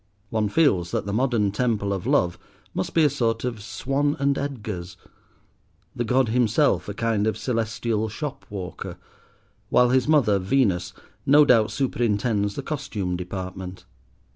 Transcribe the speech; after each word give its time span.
One 0.31 0.49
feels 0.49 0.89
that 0.89 1.05
the 1.05 1.13
modern 1.13 1.51
Temple 1.51 1.93
of 1.93 2.07
Love 2.07 2.39
must 2.73 2.95
be 2.95 3.03
a 3.03 3.07
sort 3.09 3.43
of 3.43 3.61
Swan 3.61 4.15
and 4.17 4.35
Edgar's; 4.35 4.97
the 5.95 6.03
god 6.03 6.29
himself 6.29 6.89
a 6.89 6.95
kind 6.95 7.27
of 7.27 7.37
celestial 7.37 8.09
shop 8.09 8.43
walker; 8.49 8.97
while 9.69 9.89
his 9.89 10.07
mother, 10.07 10.39
Venus, 10.39 10.93
no 11.23 11.45
doubt 11.45 11.69
superintends 11.69 12.55
the 12.55 12.63
costume 12.63 13.15
department. 13.15 13.85